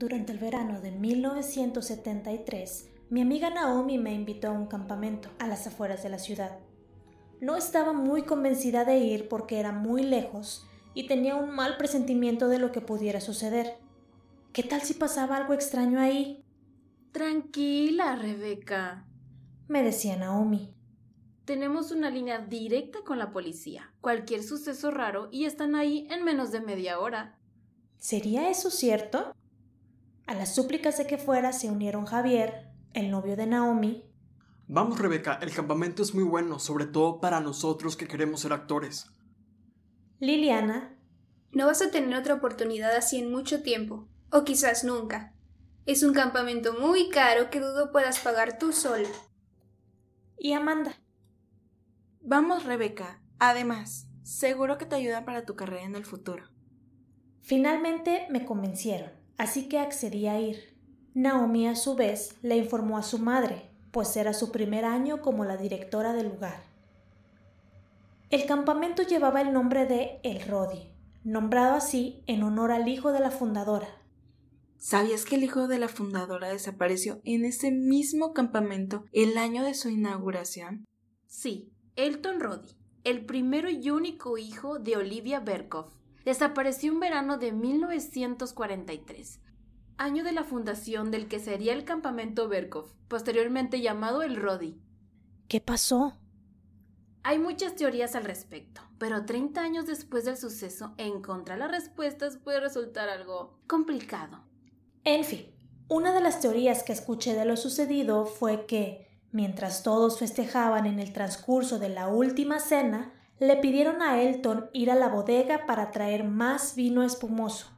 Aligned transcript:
Durante 0.00 0.32
el 0.32 0.38
verano 0.38 0.80
de 0.80 0.92
1973, 0.92 2.88
mi 3.10 3.20
amiga 3.20 3.50
Naomi 3.50 3.98
me 3.98 4.14
invitó 4.14 4.48
a 4.48 4.52
un 4.52 4.64
campamento 4.66 5.28
a 5.38 5.46
las 5.46 5.66
afueras 5.66 6.02
de 6.02 6.08
la 6.08 6.18
ciudad. 6.18 6.58
No 7.42 7.54
estaba 7.54 7.92
muy 7.92 8.22
convencida 8.22 8.86
de 8.86 8.96
ir 8.96 9.28
porque 9.28 9.60
era 9.60 9.72
muy 9.72 10.02
lejos 10.02 10.66
y 10.94 11.06
tenía 11.06 11.36
un 11.36 11.50
mal 11.50 11.76
presentimiento 11.76 12.48
de 12.48 12.58
lo 12.58 12.72
que 12.72 12.80
pudiera 12.80 13.20
suceder. 13.20 13.76
¿Qué 14.54 14.62
tal 14.62 14.80
si 14.80 14.94
pasaba 14.94 15.36
algo 15.36 15.52
extraño 15.52 16.00
ahí? 16.00 16.46
Tranquila, 17.12 18.16
Rebeca, 18.16 19.06
me 19.68 19.82
decía 19.82 20.16
Naomi. 20.16 20.72
Tenemos 21.44 21.90
una 21.90 22.08
línea 22.08 22.38
directa 22.38 23.00
con 23.04 23.18
la 23.18 23.32
policía. 23.32 23.92
Cualquier 24.00 24.42
suceso 24.44 24.90
raro 24.90 25.28
y 25.30 25.44
están 25.44 25.74
ahí 25.74 26.08
en 26.08 26.24
menos 26.24 26.52
de 26.52 26.62
media 26.62 27.00
hora. 27.00 27.38
¿Sería 27.98 28.48
eso 28.48 28.70
cierto? 28.70 29.34
A 30.30 30.34
las 30.34 30.54
súplicas 30.54 30.96
de 30.96 31.08
que 31.08 31.18
fuera 31.18 31.52
se 31.52 31.68
unieron 31.68 32.06
Javier, 32.06 32.68
el 32.94 33.10
novio 33.10 33.34
de 33.34 33.48
Naomi. 33.48 34.04
Vamos, 34.68 35.00
Rebeca, 35.00 35.40
el 35.42 35.52
campamento 35.52 36.04
es 36.04 36.14
muy 36.14 36.22
bueno, 36.22 36.60
sobre 36.60 36.86
todo 36.86 37.20
para 37.20 37.40
nosotros 37.40 37.96
que 37.96 38.06
queremos 38.06 38.42
ser 38.42 38.52
actores. 38.52 39.08
Liliana. 40.20 40.96
No 41.50 41.66
vas 41.66 41.82
a 41.82 41.90
tener 41.90 42.16
otra 42.16 42.34
oportunidad 42.34 42.94
así 42.94 43.18
en 43.18 43.32
mucho 43.32 43.64
tiempo, 43.64 44.06
o 44.30 44.44
quizás 44.44 44.84
nunca. 44.84 45.34
Es 45.84 46.04
un 46.04 46.14
campamento 46.14 46.74
muy 46.74 47.08
caro 47.08 47.50
que 47.50 47.58
dudo 47.58 47.90
puedas 47.90 48.20
pagar 48.20 48.56
tú 48.56 48.70
sola. 48.72 49.08
Y 50.38 50.52
Amanda. 50.52 50.94
Vamos, 52.20 52.66
Rebeca. 52.66 53.20
Además, 53.40 54.06
seguro 54.22 54.78
que 54.78 54.86
te 54.86 54.94
ayuda 54.94 55.24
para 55.24 55.44
tu 55.44 55.56
carrera 55.56 55.82
en 55.82 55.96
el 55.96 56.04
futuro. 56.04 56.44
Finalmente 57.40 58.28
me 58.30 58.44
convencieron, 58.44 59.10
así 59.40 59.68
que 59.68 59.78
accedí 59.78 60.26
a 60.26 60.38
ir. 60.38 60.76
Naomi 61.14 61.66
a 61.66 61.74
su 61.74 61.96
vez 61.96 62.36
le 62.42 62.58
informó 62.58 62.98
a 62.98 63.02
su 63.02 63.18
madre, 63.18 63.70
pues 63.90 64.14
era 64.18 64.34
su 64.34 64.52
primer 64.52 64.84
año 64.84 65.22
como 65.22 65.46
la 65.46 65.56
directora 65.56 66.12
del 66.12 66.28
lugar. 66.28 66.62
El 68.28 68.44
campamento 68.44 69.02
llevaba 69.02 69.40
el 69.40 69.54
nombre 69.54 69.86
de 69.86 70.20
El 70.24 70.46
Rodi, 70.46 70.92
nombrado 71.24 71.74
así 71.74 72.22
en 72.26 72.42
honor 72.42 72.70
al 72.70 72.86
hijo 72.86 73.12
de 73.12 73.20
la 73.20 73.30
fundadora. 73.30 73.88
¿Sabías 74.76 75.24
que 75.24 75.36
el 75.36 75.44
hijo 75.44 75.68
de 75.68 75.78
la 75.78 75.88
fundadora 75.88 76.48
desapareció 76.48 77.22
en 77.24 77.46
ese 77.46 77.70
mismo 77.70 78.34
campamento 78.34 79.06
el 79.10 79.38
año 79.38 79.64
de 79.64 79.72
su 79.72 79.88
inauguración? 79.88 80.84
Sí, 81.26 81.72
Elton 81.96 82.40
Roddy, 82.40 82.76
el 83.04 83.24
primero 83.24 83.70
y 83.70 83.88
único 83.88 84.36
hijo 84.36 84.78
de 84.78 84.98
Olivia 84.98 85.40
Berkoff, 85.40 85.99
desapareció 86.24 86.92
en 86.92 87.00
verano 87.00 87.38
de 87.38 87.52
1943, 87.52 89.40
año 89.96 90.24
de 90.24 90.32
la 90.32 90.44
fundación 90.44 91.10
del 91.10 91.28
que 91.28 91.38
sería 91.38 91.72
el 91.72 91.84
campamento 91.84 92.48
Berkoff, 92.48 92.92
posteriormente 93.08 93.80
llamado 93.80 94.22
el 94.22 94.36
Roddy. 94.36 94.80
¿Qué 95.48 95.60
pasó? 95.60 96.16
Hay 97.22 97.38
muchas 97.38 97.74
teorías 97.74 98.14
al 98.14 98.24
respecto, 98.24 98.80
pero 98.98 99.26
30 99.26 99.60
años 99.60 99.86
después 99.86 100.24
del 100.24 100.36
suceso, 100.36 100.94
encontrar 100.96 101.58
las 101.58 101.70
respuestas 101.70 102.36
puede 102.36 102.60
resultar 102.60 103.08
algo 103.08 103.58
complicado. 103.66 104.44
En 105.04 105.24
fin, 105.24 105.46
una 105.88 106.14
de 106.14 106.20
las 106.20 106.40
teorías 106.40 106.82
que 106.82 106.92
escuché 106.92 107.34
de 107.34 107.44
lo 107.44 107.56
sucedido 107.56 108.24
fue 108.24 108.66
que 108.66 109.10
Mientras 109.32 109.84
todos 109.84 110.18
festejaban 110.18 110.86
en 110.86 110.98
el 110.98 111.12
transcurso 111.12 111.78
de 111.78 111.88
la 111.88 112.08
última 112.08 112.58
cena, 112.58 113.12
le 113.40 113.56
pidieron 113.56 114.02
a 114.02 114.20
Elton 114.20 114.68
ir 114.74 114.90
a 114.90 114.94
la 114.94 115.08
bodega 115.08 115.64
para 115.64 115.90
traer 115.90 116.24
más 116.24 116.74
vino 116.74 117.02
espumoso, 117.02 117.68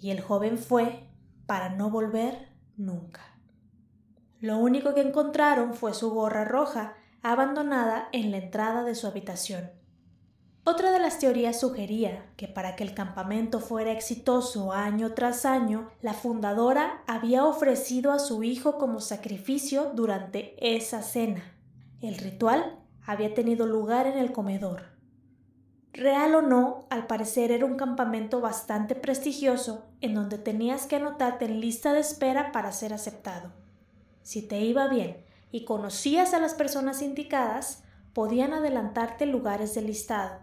y 0.00 0.10
el 0.10 0.20
joven 0.20 0.58
fue 0.58 1.08
para 1.46 1.68
no 1.68 1.90
volver 1.90 2.48
nunca. 2.76 3.22
Lo 4.40 4.58
único 4.58 4.94
que 4.94 5.02
encontraron 5.02 5.74
fue 5.74 5.94
su 5.94 6.10
gorra 6.10 6.44
roja, 6.44 6.96
abandonada 7.22 8.08
en 8.10 8.32
la 8.32 8.38
entrada 8.38 8.82
de 8.82 8.96
su 8.96 9.06
habitación. 9.06 9.70
Otra 10.64 10.90
de 10.90 10.98
las 10.98 11.20
teorías 11.20 11.60
sugería 11.60 12.26
que 12.36 12.48
para 12.48 12.74
que 12.74 12.82
el 12.82 12.92
campamento 12.92 13.60
fuera 13.60 13.92
exitoso 13.92 14.72
año 14.72 15.14
tras 15.14 15.46
año, 15.46 15.88
la 16.02 16.14
fundadora 16.14 17.04
había 17.06 17.44
ofrecido 17.44 18.10
a 18.10 18.18
su 18.18 18.42
hijo 18.42 18.76
como 18.76 19.00
sacrificio 19.00 19.92
durante 19.94 20.56
esa 20.58 21.02
cena. 21.02 21.44
El 22.00 22.18
ritual 22.18 22.80
había 23.06 23.32
tenido 23.34 23.66
lugar 23.66 24.08
en 24.08 24.18
el 24.18 24.32
comedor. 24.32 24.95
Real 25.96 26.34
o 26.34 26.42
no, 26.42 26.84
al 26.90 27.06
parecer 27.06 27.50
era 27.50 27.64
un 27.64 27.76
campamento 27.76 28.42
bastante 28.42 28.94
prestigioso 28.94 29.86
en 30.02 30.14
donde 30.14 30.36
tenías 30.36 30.86
que 30.86 30.96
anotarte 30.96 31.46
en 31.46 31.58
lista 31.58 31.94
de 31.94 32.00
espera 32.00 32.52
para 32.52 32.70
ser 32.72 32.92
aceptado. 32.92 33.50
Si 34.22 34.42
te 34.42 34.60
iba 34.60 34.88
bien 34.88 35.24
y 35.50 35.64
conocías 35.64 36.34
a 36.34 36.38
las 36.38 36.52
personas 36.52 37.00
indicadas, 37.00 37.82
podían 38.12 38.52
adelantarte 38.52 39.24
lugares 39.24 39.74
del 39.74 39.86
listado. 39.86 40.40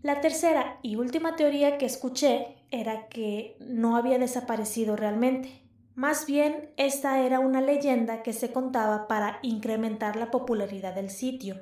La 0.00 0.20
tercera 0.20 0.78
y 0.80 0.94
última 0.94 1.34
teoría 1.34 1.76
que 1.76 1.86
escuché 1.86 2.54
era 2.70 3.08
que 3.08 3.56
no 3.58 3.96
había 3.96 4.20
desaparecido 4.20 4.94
realmente. 4.94 5.60
Más 5.96 6.24
bien, 6.24 6.70
esta 6.76 7.18
era 7.18 7.40
una 7.40 7.60
leyenda 7.60 8.22
que 8.22 8.32
se 8.32 8.52
contaba 8.52 9.08
para 9.08 9.40
incrementar 9.42 10.14
la 10.14 10.30
popularidad 10.30 10.94
del 10.94 11.10
sitio, 11.10 11.56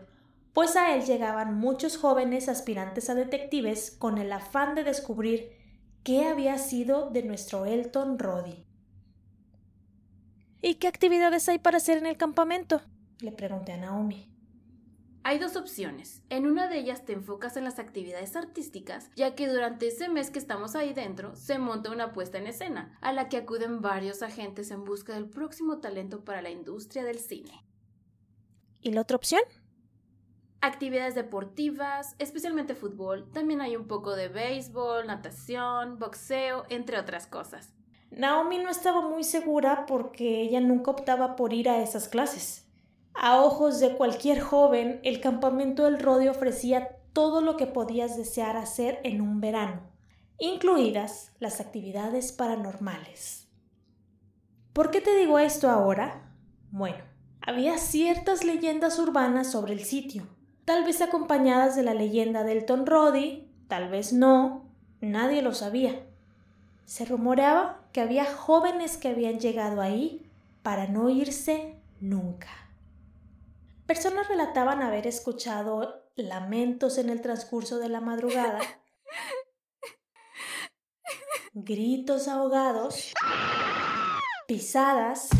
pues 0.52 0.76
a 0.76 0.94
él 0.94 1.04
llegaban 1.04 1.54
muchos 1.54 1.96
jóvenes 1.96 2.48
aspirantes 2.48 3.08
a 3.10 3.14
detectives 3.14 3.90
con 3.90 4.18
el 4.18 4.32
afán 4.32 4.74
de 4.74 4.84
descubrir 4.84 5.52
qué 6.02 6.26
había 6.26 6.58
sido 6.58 7.10
de 7.10 7.22
nuestro 7.22 7.66
Elton 7.66 8.18
Roddy. 8.18 8.64
¿Y 10.62 10.74
qué 10.74 10.88
actividades 10.88 11.48
hay 11.48 11.58
para 11.58 11.78
hacer 11.78 11.98
en 11.98 12.06
el 12.06 12.16
campamento? 12.16 12.82
le 13.20 13.32
pregunté 13.32 13.72
a 13.72 13.76
Naomi. 13.76 14.30
Hay 15.22 15.38
dos 15.38 15.56
opciones. 15.56 16.22
En 16.30 16.46
una 16.46 16.66
de 16.66 16.78
ellas 16.78 17.04
te 17.04 17.12
enfocas 17.12 17.58
en 17.58 17.64
las 17.64 17.78
actividades 17.78 18.36
artísticas, 18.36 19.10
ya 19.16 19.34
que 19.34 19.48
durante 19.48 19.88
ese 19.88 20.08
mes 20.08 20.30
que 20.30 20.38
estamos 20.38 20.74
ahí 20.74 20.94
dentro 20.94 21.36
se 21.36 21.58
monta 21.58 21.90
una 21.90 22.14
puesta 22.14 22.38
en 22.38 22.46
escena, 22.46 22.96
a 23.02 23.12
la 23.12 23.28
que 23.28 23.36
acuden 23.36 23.82
varios 23.82 24.22
agentes 24.22 24.70
en 24.70 24.84
busca 24.84 25.12
del 25.12 25.28
próximo 25.28 25.78
talento 25.78 26.24
para 26.24 26.40
la 26.40 26.48
industria 26.48 27.04
del 27.04 27.18
cine. 27.18 27.62
¿Y 28.80 28.92
la 28.92 29.02
otra 29.02 29.16
opción? 29.16 29.42
Actividades 30.62 31.15
deportivas, 31.15 32.15
especialmente 32.19 32.75
fútbol. 32.75 33.31
También 33.32 33.62
hay 33.62 33.76
un 33.76 33.87
poco 33.87 34.15
de 34.15 34.28
béisbol, 34.28 35.06
natación, 35.06 35.98
boxeo, 35.98 36.65
entre 36.69 36.98
otras 36.98 37.26
cosas. 37.26 37.72
Naomi 38.10 38.59
no 38.59 38.69
estaba 38.69 39.00
muy 39.00 39.25
segura 39.25 39.87
porque 39.87 40.43
ella 40.43 40.60
nunca 40.60 40.91
optaba 40.91 41.37
por 41.37 41.54
ir 41.54 41.69
a 41.69 41.81
esas 41.82 42.09
clases. 42.09 42.66
A 43.15 43.41
ojos 43.41 43.81
de 43.81 43.97
cualquier 43.97 44.41
joven, 44.41 45.00
el 45.03 45.21
campamento 45.21 45.84
del 45.84 45.98
Rodeo 45.98 46.32
ofrecía 46.32 46.97
todo 47.12 47.41
lo 47.41 47.56
que 47.56 47.66
podías 47.66 48.16
desear 48.16 48.56
hacer 48.56 49.00
en 49.04 49.21
un 49.21 49.41
verano, 49.41 49.82
incluidas 50.38 51.32
las 51.38 51.60
actividades 51.60 52.32
paranormales. 52.32 53.48
¿Por 54.72 54.91
qué 54.91 55.00
te 55.00 55.16
digo 55.16 55.38
esto 55.38 55.71
ahora? 55.71 56.34
Bueno, 56.71 57.03
había 57.41 57.78
ciertas 57.78 58.44
leyendas 58.44 58.98
urbanas 58.98 59.50
sobre 59.50 59.72
el 59.72 59.84
sitio, 59.84 60.28
tal 60.70 60.84
vez 60.84 61.00
acompañadas 61.00 61.75
de 61.75 61.82
la 61.82 61.94
leyenda 61.94 62.44
del 62.44 62.58
Elton 62.58 62.86
Roddy, 62.86 63.50
tal 63.66 63.88
vez 63.88 64.12
no, 64.12 64.70
nadie 65.00 65.42
lo 65.42 65.53
sabía. 65.53 66.06
Se 66.84 67.04
rumoreaba 67.04 67.80
que 67.92 68.00
había 68.00 68.24
jóvenes 68.24 68.97
que 68.97 69.09
habían 69.09 69.41
llegado 69.41 69.80
ahí 69.80 70.30
para 70.62 70.86
no 70.86 71.10
irse 71.10 71.74
nunca. 71.98 72.47
Personas 73.86 74.28
relataban 74.28 74.80
haber 74.80 75.09
escuchado 75.09 76.04
lamentos 76.15 76.98
en 76.98 77.10
el 77.10 77.21
transcurso 77.21 77.80
de 77.80 77.89
la 77.89 78.00
madrugada, 78.00 78.60
gritos 81.53 82.28
ahogados, 82.28 83.12
pisadas 84.47 85.30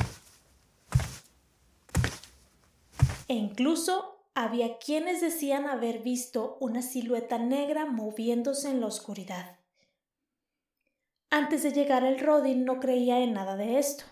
e 3.29 3.35
incluso 3.35 4.20
había 4.45 4.79
quienes 4.79 5.21
decían 5.21 5.67
haber 5.67 6.01
visto 6.01 6.57
una 6.61 6.83
silueta 6.83 7.39
negra 7.39 7.87
moviéndose 7.87 8.71
en 8.71 8.81
la 8.81 8.87
oscuridad. 8.87 9.59
Antes 11.31 11.63
de 11.63 11.73
llegar 11.73 12.05
al 12.05 12.19
Rodin 12.19 12.65
no 12.65 12.81
creía 12.81 13.21
en 13.21 13.33
nada 13.33 13.57
de 13.57 13.79
esto 13.79 14.05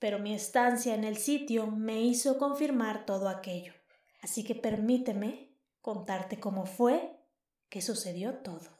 pero 0.00 0.18
mi 0.18 0.34
estancia 0.34 0.94
en 0.94 1.04
el 1.04 1.18
sitio 1.18 1.68
me 1.68 2.00
hizo 2.00 2.38
confirmar 2.38 3.04
todo 3.04 3.28
aquello. 3.28 3.74
Así 4.22 4.42
que 4.42 4.54
permíteme 4.56 5.54
contarte 5.82 6.40
cómo 6.40 6.66
fue 6.66 7.20
que 7.68 7.82
sucedió 7.82 8.38
todo. 8.38 8.79